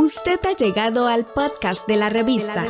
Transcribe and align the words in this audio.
Usted 0.00 0.40
ha 0.46 0.56
llegado 0.56 1.06
al 1.08 1.26
podcast 1.26 1.86
de 1.86 1.96
la, 1.96 2.08
revista, 2.08 2.64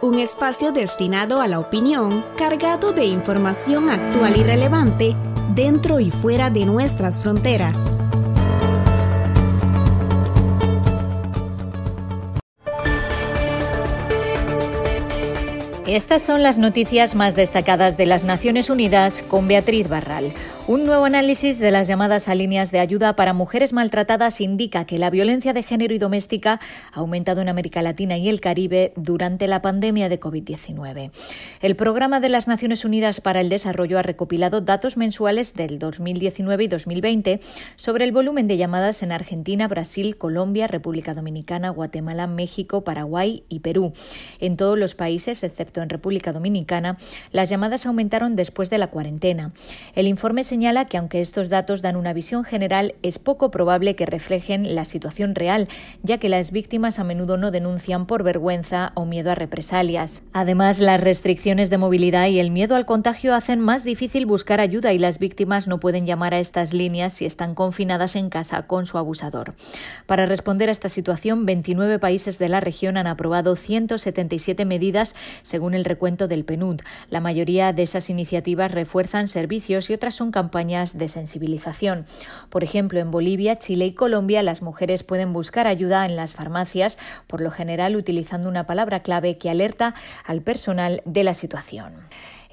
un 0.00 0.18
espacio 0.18 0.72
destinado 0.72 1.42
a 1.42 1.46
la 1.46 1.58
opinión, 1.58 2.24
cargado 2.38 2.94
de 2.94 3.04
información 3.04 3.90
actual 3.90 4.38
y 4.38 4.42
relevante 4.42 5.14
dentro 5.54 6.00
y 6.00 6.10
fuera 6.10 6.48
de 6.48 6.64
nuestras 6.64 7.18
fronteras. 7.18 7.76
Estas 15.92 16.22
son 16.22 16.42
las 16.42 16.56
noticias 16.56 17.14
más 17.14 17.36
destacadas 17.36 17.98
de 17.98 18.06
las 18.06 18.24
Naciones 18.24 18.70
Unidas 18.70 19.22
con 19.28 19.46
Beatriz 19.46 19.90
Barral. 19.90 20.32
Un 20.66 20.86
nuevo 20.86 21.04
análisis 21.04 21.58
de 21.58 21.70
las 21.70 21.86
llamadas 21.86 22.28
a 22.28 22.34
líneas 22.34 22.72
de 22.72 22.78
ayuda 22.78 23.14
para 23.14 23.34
mujeres 23.34 23.74
maltratadas 23.74 24.40
indica 24.40 24.86
que 24.86 24.98
la 24.98 25.10
violencia 25.10 25.52
de 25.52 25.62
género 25.62 25.92
y 25.92 25.98
doméstica 25.98 26.60
ha 26.92 27.00
aumentado 27.00 27.42
en 27.42 27.50
América 27.50 27.82
Latina 27.82 28.16
y 28.16 28.30
el 28.30 28.40
Caribe 28.40 28.94
durante 28.96 29.46
la 29.46 29.60
pandemia 29.60 30.08
de 30.08 30.18
COVID-19. 30.18 31.10
El 31.60 31.76
Programa 31.76 32.20
de 32.20 32.30
las 32.30 32.48
Naciones 32.48 32.86
Unidas 32.86 33.20
para 33.20 33.42
el 33.42 33.50
Desarrollo 33.50 33.98
ha 33.98 34.02
recopilado 34.02 34.62
datos 34.62 34.96
mensuales 34.96 35.52
del 35.52 35.78
2019 35.78 36.64
y 36.64 36.68
2020 36.68 37.40
sobre 37.76 38.04
el 38.04 38.12
volumen 38.12 38.46
de 38.46 38.56
llamadas 38.56 39.02
en 39.02 39.12
Argentina, 39.12 39.68
Brasil, 39.68 40.16
Colombia, 40.16 40.68
República 40.68 41.12
Dominicana, 41.12 41.68
Guatemala, 41.68 42.26
México, 42.26 42.82
Paraguay 42.82 43.44
y 43.50 43.60
Perú. 43.60 43.92
En 44.40 44.56
todos 44.56 44.78
los 44.78 44.94
países, 44.94 45.44
excepto 45.44 45.81
en 45.82 45.88
República 45.88 46.32
Dominicana, 46.32 46.96
las 47.30 47.48
llamadas 47.48 47.86
aumentaron 47.86 48.36
después 48.36 48.70
de 48.70 48.78
la 48.78 48.88
cuarentena. 48.88 49.52
El 49.94 50.06
informe 50.06 50.44
señala 50.44 50.86
que 50.86 50.96
aunque 50.96 51.20
estos 51.20 51.48
datos 51.48 51.82
dan 51.82 51.96
una 51.96 52.12
visión 52.12 52.44
general, 52.44 52.94
es 53.02 53.18
poco 53.18 53.50
probable 53.50 53.96
que 53.96 54.06
reflejen 54.06 54.74
la 54.74 54.84
situación 54.84 55.34
real, 55.34 55.68
ya 56.02 56.18
que 56.18 56.28
las 56.28 56.52
víctimas 56.52 56.98
a 56.98 57.04
menudo 57.04 57.36
no 57.36 57.50
denuncian 57.50 58.06
por 58.06 58.22
vergüenza 58.22 58.92
o 58.94 59.04
miedo 59.04 59.30
a 59.30 59.34
represalias. 59.34 60.22
Además, 60.32 60.78
las 60.78 61.00
restricciones 61.00 61.70
de 61.70 61.78
movilidad 61.78 62.28
y 62.28 62.40
el 62.40 62.50
miedo 62.50 62.76
al 62.76 62.86
contagio 62.86 63.34
hacen 63.34 63.60
más 63.60 63.84
difícil 63.84 64.26
buscar 64.26 64.60
ayuda 64.60 64.92
y 64.92 64.98
las 64.98 65.18
víctimas 65.18 65.68
no 65.68 65.80
pueden 65.80 66.06
llamar 66.06 66.34
a 66.34 66.38
estas 66.38 66.72
líneas 66.72 67.12
si 67.12 67.26
están 67.26 67.54
confinadas 67.54 68.16
en 68.16 68.30
casa 68.30 68.66
con 68.66 68.86
su 68.86 68.98
abusador. 68.98 69.54
Para 70.06 70.26
responder 70.26 70.68
a 70.68 70.72
esta 70.72 70.88
situación, 70.88 71.46
29 71.46 71.98
países 71.98 72.38
de 72.38 72.48
la 72.48 72.60
región 72.60 72.96
han 72.96 73.06
aprobado 73.06 73.56
177 73.56 74.64
medidas 74.64 75.14
según 75.42 75.71
el 75.74 75.84
recuento 75.84 76.28
del 76.28 76.44
PNUD. 76.44 76.80
La 77.10 77.20
mayoría 77.20 77.72
de 77.72 77.82
esas 77.82 78.10
iniciativas 78.10 78.72
refuerzan 78.72 79.28
servicios 79.28 79.90
y 79.90 79.94
otras 79.94 80.14
son 80.14 80.30
campañas 80.30 80.98
de 80.98 81.08
sensibilización. 81.08 82.06
Por 82.50 82.64
ejemplo, 82.64 83.00
en 83.00 83.10
Bolivia, 83.10 83.56
Chile 83.56 83.86
y 83.86 83.92
Colombia 83.92 84.42
las 84.42 84.62
mujeres 84.62 85.02
pueden 85.02 85.32
buscar 85.32 85.66
ayuda 85.66 86.06
en 86.06 86.16
las 86.16 86.34
farmacias, 86.34 86.98
por 87.26 87.40
lo 87.40 87.50
general 87.50 87.96
utilizando 87.96 88.48
una 88.48 88.66
palabra 88.66 89.00
clave 89.00 89.38
que 89.38 89.50
alerta 89.50 89.94
al 90.24 90.42
personal 90.42 91.02
de 91.04 91.24
la 91.24 91.34
situación. 91.34 91.92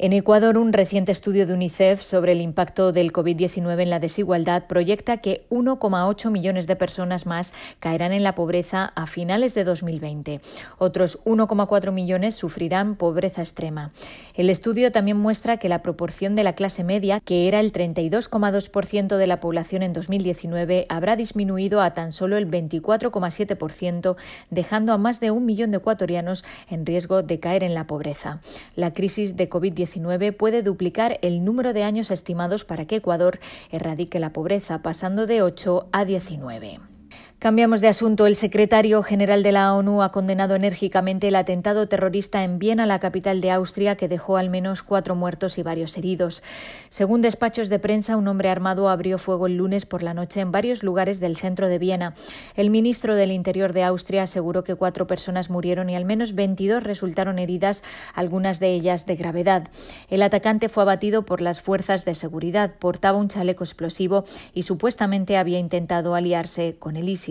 En 0.02 0.14
Ecuador, 0.14 0.58
un 0.58 0.72
reciente 0.72 1.12
estudio 1.12 1.46
de 1.46 1.54
UNICEF 1.54 2.02
sobre 2.02 2.32
el 2.32 2.40
impacto 2.40 2.94
del 2.94 3.12
COVID-19 3.12 3.82
en 3.82 3.90
la 3.90 4.00
desigualdad 4.00 4.66
proyecta 4.66 5.18
que 5.18 5.46
1,8 5.50 6.32
millones 6.32 6.68
de 6.68 6.78
personas 6.78 7.26
más 7.26 7.54
caerán 7.82 8.14
en 8.14 8.24
la 8.24 8.34
pobreza 8.34 8.94
a 8.96 9.08
finales 9.08 9.56
de 9.56 9.66
2020. 9.66 10.40
Otros 10.78 11.20
1,4 11.26 11.92
millones 11.92 12.36
sufrirán 12.36 12.96
pobreza 12.96 13.42
extrema. 13.42 13.92
El 14.36 14.50
estudio 14.50 14.94
también 14.94 15.18
muestra 15.18 15.58
que 15.58 15.68
la 15.68 15.82
proporción 15.82 16.34
de 16.34 16.46
la 16.46 16.54
clase 16.54 16.86
media, 16.86 17.20
que 17.20 17.50
era 17.50 17.60
el 17.60 17.74
32,2% 17.74 19.18
de 19.18 19.28
la 19.28 19.42
población 19.42 19.84
en 19.84 19.92
2019, 19.92 20.86
habrá 20.88 21.18
disminuido 21.18 21.82
a 21.82 21.92
tan 21.92 22.14
solo 22.14 22.38
el 22.38 22.50
24,7%, 22.50 24.16
dejando 24.50 24.94
a 24.94 24.98
más 24.98 25.20
de 25.20 25.32
un 25.32 25.46
millón 25.46 25.72
de 25.72 25.80
ecuatorianos 25.80 26.46
en 26.70 26.86
riesgo 26.86 27.22
de 27.22 27.42
caer 27.42 27.66
en 27.66 27.74
la 27.74 27.86
pobreza. 27.86 28.40
La 28.78 28.94
crisis 28.94 29.36
de 29.36 29.50
COVID-19 29.50 29.89
puede 30.32 30.64
duplicar 30.64 31.20
el 31.22 31.44
número 31.44 31.74
de 31.74 31.84
años 31.84 32.12
estimados 32.12 32.66
para 32.66 32.86
que 32.86 32.98
Ecuador 32.98 33.40
erradique 33.72 34.20
la 34.20 34.34
pobreza, 34.34 34.82
pasando 34.82 35.28
de 35.28 35.42
8 35.42 35.90
a 35.92 36.06
19. 36.06 36.89
Cambiamos 37.40 37.80
de 37.80 37.88
asunto. 37.88 38.28
El 38.28 38.36
secretario 38.36 39.02
general 39.02 39.44
de 39.44 39.54
la 39.54 39.74
ONU 39.74 40.02
ha 40.02 40.12
condenado 40.12 40.56
enérgicamente 40.56 41.30
el 41.30 41.38
atentado 41.38 41.88
terrorista 41.88 42.44
en 42.44 42.60
Viena, 42.60 42.86
la 42.86 43.00
capital 43.00 43.40
de 43.40 43.50
Austria, 43.50 43.96
que 43.96 44.10
dejó 44.10 44.36
al 44.36 44.50
menos 44.50 44.84
cuatro 44.84 45.16
muertos 45.16 45.58
y 45.58 45.64
varios 45.64 45.98
heridos. 45.98 46.44
Según 46.90 47.22
despachos 47.22 47.70
de 47.70 47.80
prensa, 47.80 48.18
un 48.18 48.28
hombre 48.28 48.50
armado 48.50 48.90
abrió 48.90 49.18
fuego 49.18 49.48
el 49.48 49.56
lunes 49.56 49.86
por 49.86 50.04
la 50.04 50.14
noche 50.14 50.42
en 50.42 50.52
varios 50.52 50.84
lugares 50.84 51.22
del 51.22 51.38
centro 51.38 51.70
de 51.70 51.80
Viena. 51.80 52.14
El 52.58 52.70
ministro 52.70 53.16
del 53.16 53.32
Interior 53.32 53.72
de 53.72 53.84
Austria 53.84 54.24
aseguró 54.24 54.66
que 54.66 54.76
cuatro 54.76 55.08
personas 55.08 55.50
murieron 55.50 55.90
y 55.90 55.96
al 55.96 56.04
menos 56.04 56.36
22 56.36 56.84
resultaron 56.84 57.40
heridas, 57.40 57.84
algunas 58.16 58.60
de 58.60 58.74
ellas 58.74 59.06
de 59.06 59.16
gravedad. 59.16 59.70
El 60.10 60.24
atacante 60.24 60.68
fue 60.68 60.84
abatido 60.84 61.24
por 61.24 61.40
las 61.40 61.62
fuerzas 61.62 62.04
de 62.04 62.16
seguridad, 62.16 62.74
portaba 62.80 63.18
un 63.18 63.30
chaleco 63.30 63.64
explosivo 63.64 64.26
y 64.54 64.64
supuestamente 64.64 65.38
había 65.38 65.58
intentado 65.58 66.16
aliarse 66.16 66.76
con 66.78 66.98
el 66.98 67.08
ISIS. 67.08 67.29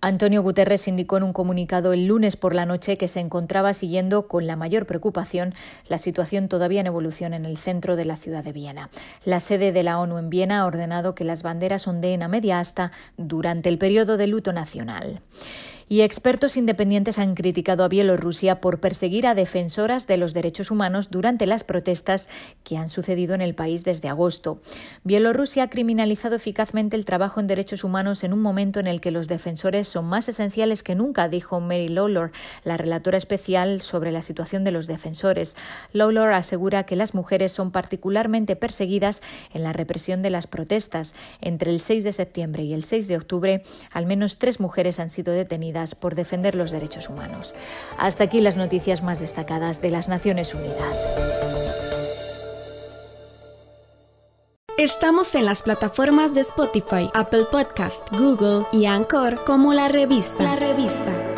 Antonio 0.00 0.42
Guterres 0.42 0.88
indicó 0.88 1.16
en 1.16 1.22
un 1.22 1.32
comunicado 1.32 1.92
el 1.92 2.06
lunes 2.06 2.36
por 2.36 2.54
la 2.54 2.66
noche 2.66 2.96
que 2.96 3.08
se 3.08 3.20
encontraba 3.20 3.74
siguiendo 3.74 4.26
con 4.28 4.46
la 4.46 4.56
mayor 4.56 4.86
preocupación 4.86 5.54
la 5.88 5.98
situación 5.98 6.48
todavía 6.48 6.80
en 6.80 6.86
evolución 6.86 7.34
en 7.34 7.44
el 7.44 7.56
centro 7.56 7.96
de 7.96 8.04
la 8.04 8.16
ciudad 8.16 8.44
de 8.44 8.52
Viena. 8.52 8.90
La 9.24 9.40
sede 9.40 9.72
de 9.72 9.82
la 9.82 9.98
ONU 9.98 10.18
en 10.18 10.30
Viena 10.30 10.60
ha 10.60 10.66
ordenado 10.66 11.14
que 11.14 11.24
las 11.24 11.42
banderas 11.42 11.86
ondeen 11.86 12.22
a 12.22 12.28
media 12.28 12.60
asta 12.60 12.92
durante 13.16 13.68
el 13.68 13.78
periodo 13.78 14.16
de 14.16 14.26
luto 14.26 14.52
nacional 14.52 15.20
y 15.88 16.02
expertos 16.02 16.56
independientes 16.56 17.18
han 17.18 17.34
criticado 17.34 17.84
a 17.84 17.88
Bielorrusia 17.88 18.60
por 18.60 18.80
perseguir 18.80 19.26
a 19.26 19.34
defensoras 19.34 20.06
de 20.06 20.18
los 20.18 20.34
derechos 20.34 20.70
humanos 20.70 21.10
durante 21.10 21.46
las 21.46 21.64
protestas 21.64 22.28
que 22.62 22.76
han 22.76 22.90
sucedido 22.90 23.34
en 23.34 23.40
el 23.40 23.54
país 23.54 23.84
desde 23.84 24.08
agosto. 24.08 24.60
Bielorrusia 25.04 25.64
ha 25.64 25.70
criminalizado 25.70 26.36
eficazmente 26.36 26.96
el 26.96 27.04
trabajo 27.04 27.40
en 27.40 27.46
derechos 27.46 27.84
humanos 27.84 28.24
en 28.24 28.32
un 28.32 28.42
momento 28.42 28.80
en 28.80 28.86
el 28.86 29.00
que 29.00 29.10
los 29.10 29.28
defensores 29.28 29.88
son 29.88 30.04
más 30.04 30.28
esenciales 30.28 30.82
que 30.82 30.94
nunca, 30.94 31.28
dijo 31.28 31.60
Mary 31.60 31.88
Lawlor, 31.88 32.32
la 32.64 32.76
relatora 32.76 33.16
especial 33.16 33.80
sobre 33.80 34.12
la 34.12 34.22
situación 34.22 34.64
de 34.64 34.72
los 34.72 34.86
defensores. 34.86 35.56
Lawlor 35.92 36.32
asegura 36.32 36.84
que 36.84 36.96
las 36.96 37.14
mujeres 37.14 37.52
son 37.52 37.70
particularmente 37.70 38.56
perseguidas 38.56 39.22
en 39.54 39.62
la 39.62 39.72
represión 39.72 40.20
de 40.22 40.30
las 40.30 40.46
protestas. 40.46 41.14
Entre 41.40 41.70
el 41.70 41.80
6 41.80 42.04
de 42.04 42.12
septiembre 42.12 42.62
y 42.64 42.74
el 42.74 42.84
6 42.84 43.08
de 43.08 43.16
octubre, 43.16 43.62
al 43.92 44.06
menos 44.06 44.38
tres 44.38 44.60
mujeres 44.60 45.00
han 45.00 45.10
sido 45.10 45.32
detenidas 45.32 45.77
por 45.94 46.14
defender 46.14 46.54
los 46.54 46.70
derechos 46.70 47.08
humanos. 47.08 47.54
Hasta 47.98 48.24
aquí 48.24 48.40
las 48.40 48.56
noticias 48.56 49.02
más 49.02 49.20
destacadas 49.20 49.80
de 49.80 49.90
las 49.90 50.08
Naciones 50.08 50.54
Unidas. 50.54 51.06
Estamos 54.78 55.34
en 55.34 55.44
las 55.44 55.62
plataformas 55.62 56.34
de 56.34 56.40
Spotify, 56.40 57.10
Apple 57.12 57.46
Podcast, 57.50 58.08
Google 58.16 58.64
y 58.72 58.86
Anchor 58.86 59.44
como 59.44 59.74
la 59.74 59.88
revista. 59.88 60.44
La 60.44 60.54
revista. 60.54 61.37